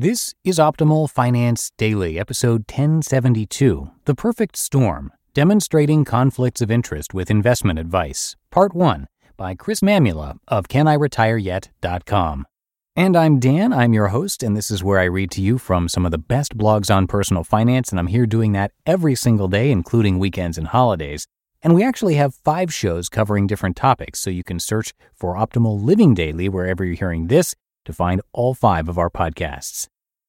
[0.00, 7.32] This is Optimal Finance Daily, episode 1072 The Perfect Storm Demonstrating Conflicts of Interest with
[7.32, 12.46] Investment Advice, Part 1 by Chris Mamula of CanIRetireYet.com.
[12.94, 15.88] And I'm Dan, I'm your host, and this is where I read to you from
[15.88, 19.48] some of the best blogs on personal finance, and I'm here doing that every single
[19.48, 21.26] day, including weekends and holidays.
[21.60, 25.82] And we actually have five shows covering different topics, so you can search for Optimal
[25.82, 29.88] Living Daily wherever you're hearing this to find all five of our podcasts.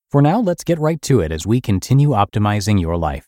[0.09, 3.27] For now, let's get right to it as we continue optimizing your life.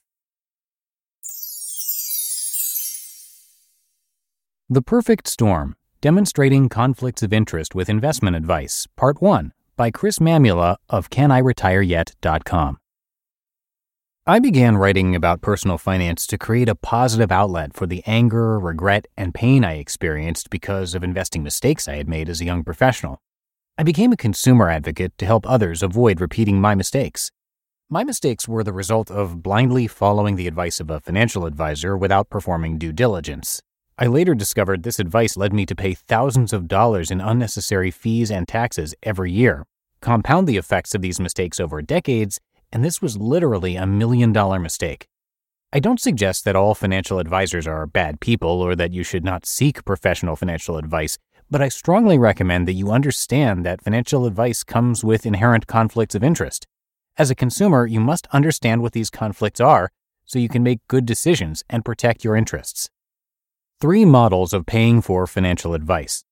[4.69, 10.77] The Perfect Storm Demonstrating Conflicts of Interest with Investment Advice, Part 1 by Chris Mamula
[10.89, 12.77] of CanIRetireYet.com.
[14.27, 19.07] I began writing about personal finance to create a positive outlet for the anger, regret,
[19.17, 23.21] and pain I experienced because of investing mistakes I had made as a young professional.
[23.81, 27.31] I became a consumer advocate to help others avoid repeating my mistakes.
[27.89, 32.29] My mistakes were the result of blindly following the advice of a financial advisor without
[32.29, 33.59] performing due diligence.
[33.97, 38.29] I later discovered this advice led me to pay thousands of dollars in unnecessary fees
[38.29, 39.65] and taxes every year.
[39.99, 42.39] Compound the effects of these mistakes over decades,
[42.71, 45.07] and this was literally a million dollar mistake.
[45.73, 49.47] I don't suggest that all financial advisors are bad people or that you should not
[49.47, 51.17] seek professional financial advice
[51.51, 56.23] but I strongly recommend that you understand that financial advice comes with inherent conflicts of
[56.23, 56.65] interest.
[57.17, 59.91] As a consumer, you must understand what these conflicts are
[60.25, 62.89] so you can make good decisions and protect your interests.
[63.81, 66.23] Three models of paying for financial advice.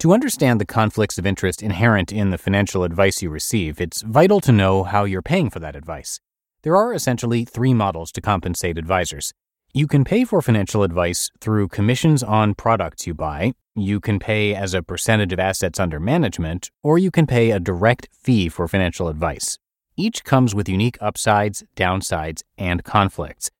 [0.00, 4.40] To understand the conflicts of interest inherent in the financial advice you receive, it's vital
[4.40, 6.20] to know how you're paying for that advice.
[6.62, 9.32] There are essentially three models to compensate advisors.
[9.72, 14.54] You can pay for financial advice through commissions on products you buy, you can pay
[14.54, 18.68] as a percentage of assets under management, or you can pay a direct fee for
[18.68, 19.58] financial advice.
[19.96, 23.50] Each comes with unique upsides, downsides, and conflicts.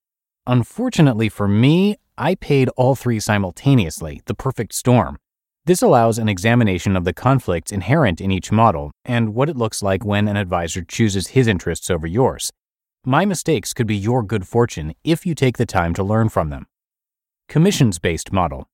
[0.46, 5.18] Unfortunately for me, I paid all three simultaneously, the perfect storm.
[5.66, 9.82] This allows an examination of the conflicts inherent in each model and what it looks
[9.82, 12.52] like when an advisor chooses his interests over yours.
[13.06, 16.50] My mistakes could be your good fortune if you take the time to learn from
[16.50, 16.66] them.
[17.48, 18.68] Commissions based model.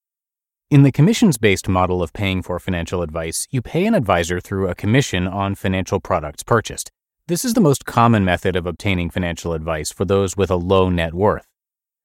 [0.71, 4.69] In the commissions based model of paying for financial advice, you pay an advisor through
[4.69, 6.93] a commission on financial products purchased.
[7.27, 10.89] This is the most common method of obtaining financial advice for those with a low
[10.89, 11.49] net worth.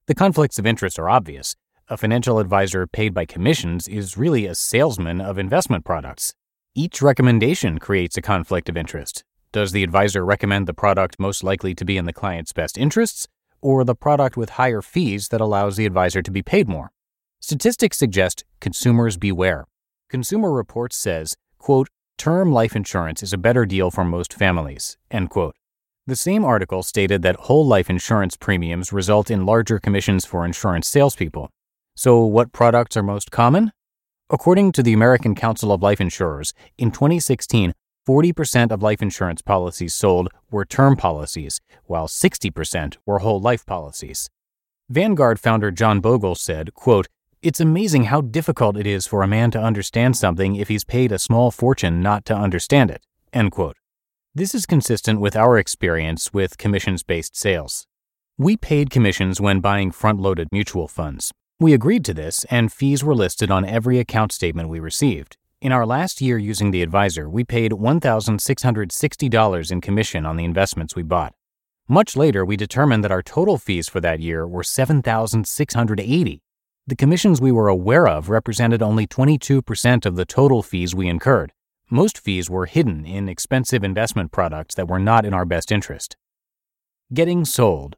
[0.08, 1.56] The conflicts of interest are obvious.
[1.90, 6.34] A financial advisor paid by commissions is really a salesman of investment products.
[6.74, 9.24] Each recommendation creates a conflict of interest.
[9.52, 13.28] Does the advisor recommend the product most likely to be in the client's best interests,
[13.62, 16.92] or the product with higher fees that allows the advisor to be paid more?
[17.48, 19.66] Statistics suggest consumers beware.
[20.10, 25.30] Consumer Reports says, quote, term life insurance is a better deal for most families, end
[25.30, 25.54] quote.
[26.08, 30.88] The same article stated that whole life insurance premiums result in larger commissions for insurance
[30.88, 31.52] salespeople.
[31.96, 33.72] So, what products are most common?
[34.32, 37.74] According to the American Council of Life Insurers, in 2016,
[38.10, 44.32] 40% of life insurance policies sold were term policies, while 60% were whole life policies.
[44.90, 47.08] Vanguard founder John Bogle said, quote,
[47.46, 51.12] it's amazing how difficult it is for a man to understand something if he's paid
[51.12, 53.06] a small fortune not to understand it.
[53.32, 53.78] End quote.
[54.34, 57.86] This is consistent with our experience with commissions based sales.
[58.36, 61.32] We paid commissions when buying front loaded mutual funds.
[61.60, 65.38] We agreed to this, and fees were listed on every account statement we received.
[65.62, 70.96] In our last year using the advisor, we paid $1,660 in commission on the investments
[70.96, 71.36] we bought.
[71.88, 76.42] Much later, we determined that our total fees for that year were 7,680.
[76.88, 81.52] The commissions we were aware of represented only 22% of the total fees we incurred.
[81.90, 86.16] Most fees were hidden in expensive investment products that were not in our best interest.
[87.12, 87.96] Getting sold.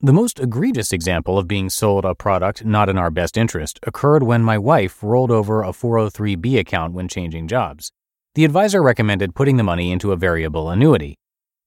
[0.00, 4.22] The most egregious example of being sold a product not in our best interest occurred
[4.22, 7.90] when my wife rolled over a 403b account when changing jobs.
[8.36, 11.16] The advisor recommended putting the money into a variable annuity.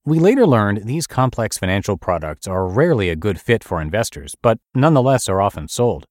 [0.06, 4.60] We later learned these complex financial products are rarely a good fit for investors, but
[4.74, 6.06] nonetheless are often sold.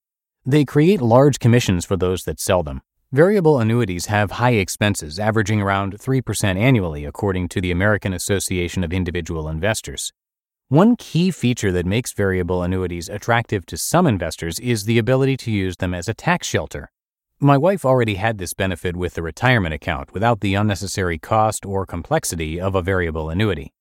[0.49, 2.81] They create large commissions for those that sell them,
[3.13, 8.93] Variable annuities have high expenses, averaging around 3% annually, according to the American Association of
[8.93, 10.13] Individual Investors.
[10.69, 15.51] One key feature that makes variable annuities attractive to some investors is the ability to
[15.51, 16.91] use them as a tax shelter.
[17.41, 21.87] My wife already had this benefit with the retirement account without the unnecessary cost or
[21.87, 23.73] complexity of a variable annuity.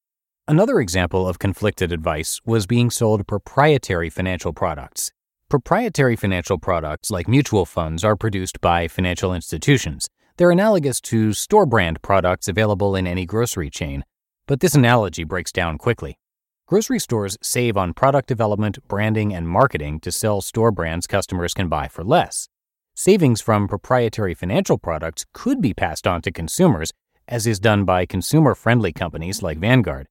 [0.47, 5.11] Another example of conflicted advice was being sold proprietary financial products.
[5.49, 10.09] Proprietary financial products like mutual funds are produced by financial institutions.
[10.35, 14.03] They're analogous to store brand products available in any grocery chain,
[14.45, 16.19] but this analogy breaks down quickly.
[16.65, 21.69] Grocery stores save on product development, branding, and marketing to sell store brands customers can
[21.69, 22.49] buy for less.
[22.93, 26.91] Savings from proprietary financial products could be passed on to consumers,
[27.25, 30.07] as is done by consumer friendly companies like Vanguard.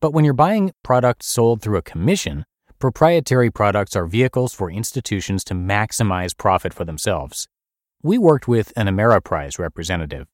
[0.00, 2.44] But when you're buying products sold through a commission,
[2.78, 7.48] Proprietary products are vehicles for institutions to maximize profit for themselves.
[8.02, 10.26] We worked with an Ameriprise representative.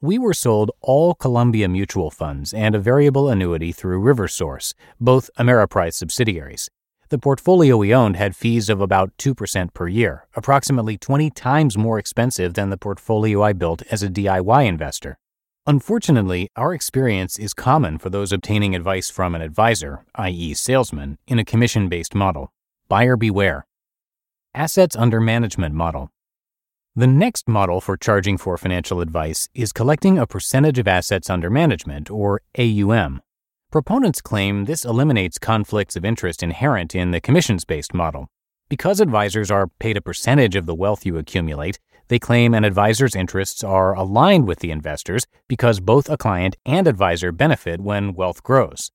[0.00, 5.92] We were sold all Columbia mutual funds and a variable annuity through RiverSource, both Ameriprise
[5.92, 6.70] subsidiaries.
[7.10, 11.98] The portfolio we owned had fees of about 2% per year, approximately 20 times more
[11.98, 15.18] expensive than the portfolio I built as a DIY investor.
[15.66, 21.38] Unfortunately, our experience is common for those obtaining advice from an advisor, i.e., salesman, in
[21.38, 22.50] a commission based model.
[22.88, 23.66] Buyer beware.
[24.54, 26.10] Assets under management model.
[26.96, 31.50] The next model for charging for financial advice is collecting a percentage of assets under
[31.50, 33.20] management, or AUM.
[33.70, 38.28] Proponents claim this eliminates conflicts of interest inherent in the commissions based model.
[38.68, 41.78] Because advisors are paid a percentage of the wealth you accumulate,
[42.10, 46.88] they claim an advisor's interests are aligned with the investors because both a client and
[46.88, 48.90] advisor benefit when wealth grows.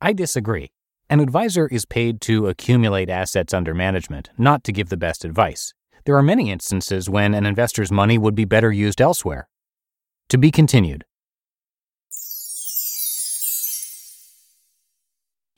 [0.00, 0.70] I disagree.
[1.08, 5.74] An advisor is paid to accumulate assets under management, not to give the best advice.
[6.04, 9.48] There are many instances when an investor's money would be better used elsewhere.
[10.28, 11.04] To be continued.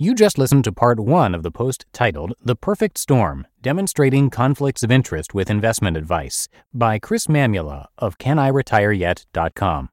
[0.03, 4.83] You just listened to part one of the post titled The Perfect Storm Demonstrating Conflicts
[4.83, 9.91] of Interest with Investment Advice by Chris Mamula of CanIRetireYet.com.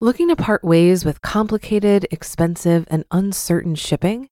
[0.00, 4.30] Looking to part ways with complicated, expensive, and uncertain shipping?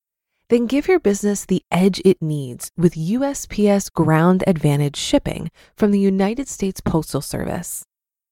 [0.49, 5.99] Then give your business the edge it needs with USPS Ground Advantage shipping from the
[5.99, 7.85] United States Postal Service.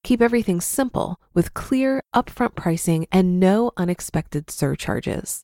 [0.04, 5.44] Keep everything simple with clear, upfront pricing and no unexpected surcharges.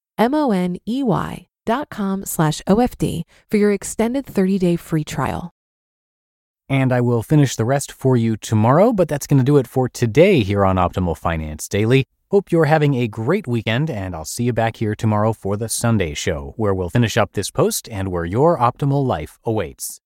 [0.21, 5.51] M-O-N-E-Y dot com slash OFD for your extended 30-day free trial.
[6.69, 9.67] And I will finish the rest for you tomorrow, but that's going to do it
[9.67, 12.05] for today here on Optimal Finance Daily.
[12.29, 15.67] Hope you're having a great weekend, and I'll see you back here tomorrow for the
[15.67, 19.99] Sunday show, where we'll finish up this post and where your optimal life awaits.